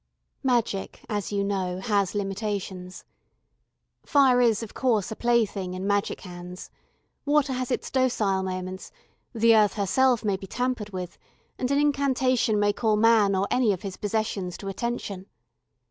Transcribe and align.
Magic, 0.41 1.01
as 1.09 1.31
you 1.31 1.43
know, 1.43 1.79
has 1.79 2.15
limitations. 2.15 3.03
Fire 4.03 4.41
is 4.41 4.63
of 4.63 4.73
course 4.73 5.11
a 5.11 5.15
plaything 5.15 5.75
in 5.75 5.85
magic 5.85 6.21
hands. 6.21 6.71
Water 7.23 7.53
has 7.53 7.69
its 7.69 7.91
docile 7.91 8.41
moments, 8.41 8.91
the 9.35 9.55
earth 9.55 9.75
herself 9.75 10.25
may 10.25 10.37
be 10.37 10.47
tampered 10.47 10.89
with, 10.89 11.19
and 11.59 11.69
an 11.69 11.77
incantation 11.77 12.59
may 12.59 12.73
call 12.73 12.95
man 12.95 13.35
or 13.35 13.47
any 13.51 13.73
of 13.73 13.83
his 13.83 13.95
possessions 13.95 14.57
to 14.57 14.69
attention. 14.69 15.27